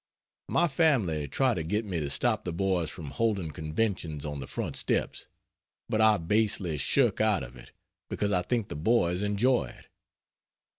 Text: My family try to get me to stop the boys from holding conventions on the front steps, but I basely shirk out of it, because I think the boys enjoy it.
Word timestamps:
My 0.49 0.67
family 0.67 1.27
try 1.27 1.53
to 1.53 1.61
get 1.61 1.85
me 1.85 1.99
to 1.99 2.09
stop 2.09 2.43
the 2.43 2.51
boys 2.51 2.89
from 2.89 3.11
holding 3.11 3.51
conventions 3.51 4.25
on 4.25 4.39
the 4.39 4.47
front 4.47 4.75
steps, 4.75 5.27
but 5.87 6.01
I 6.01 6.17
basely 6.17 6.79
shirk 6.79 7.21
out 7.21 7.43
of 7.43 7.55
it, 7.55 7.71
because 8.09 8.31
I 8.31 8.41
think 8.41 8.69
the 8.69 8.75
boys 8.75 9.21
enjoy 9.21 9.65
it. 9.65 9.89